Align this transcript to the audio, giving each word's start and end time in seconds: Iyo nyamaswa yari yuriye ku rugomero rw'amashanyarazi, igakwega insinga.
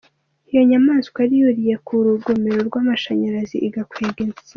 Iyo 0.51 0.61
nyamaswa 0.69 1.17
yari 1.23 1.35
yuriye 1.41 1.75
ku 1.85 1.93
rugomero 2.05 2.59
rw'amashanyarazi, 2.67 3.55
igakwega 3.67 4.19
insinga. 4.25 4.47